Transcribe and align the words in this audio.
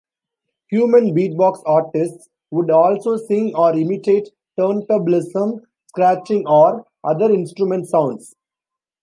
"Human 0.71 1.13
Beatbox" 1.13 1.61
artists 1.67 2.27
would 2.49 2.71
also 2.71 3.17
sing 3.17 3.55
or 3.55 3.77
imitate 3.77 4.29
turntablism 4.59 5.61
scratching 5.89 6.47
or 6.47 6.87
other 7.03 7.31
instrument 7.31 7.87
sounds. 7.87 8.35